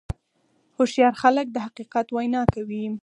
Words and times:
هوښیار 0.77 1.13
خلک 1.21 1.47
د 1.51 1.57
حقیقت 1.65 2.07
وینا 2.15 2.43
کوي. 2.53 2.83